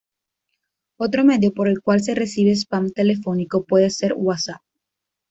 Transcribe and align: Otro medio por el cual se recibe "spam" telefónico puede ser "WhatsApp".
Otro 0.97 1.23
medio 1.23 1.53
por 1.53 1.67
el 1.67 1.79
cual 1.83 2.01
se 2.01 2.15
recibe 2.15 2.55
"spam" 2.55 2.89
telefónico 2.89 3.65
puede 3.65 3.91
ser 3.91 4.13
"WhatsApp". 4.13 4.63